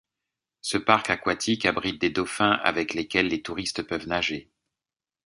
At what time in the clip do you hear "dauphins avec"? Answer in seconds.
2.09-2.95